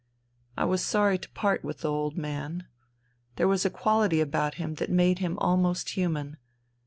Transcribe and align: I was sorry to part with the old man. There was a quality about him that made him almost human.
I 0.57 0.65
was 0.65 0.83
sorry 0.83 1.19
to 1.19 1.29
part 1.33 1.63
with 1.63 1.81
the 1.81 1.91
old 1.91 2.17
man. 2.17 2.65
There 3.35 3.47
was 3.47 3.65
a 3.65 3.69
quality 3.69 4.19
about 4.19 4.55
him 4.55 4.73
that 4.81 4.89
made 4.89 5.19
him 5.19 5.37
almost 5.37 5.89
human. 5.89 6.37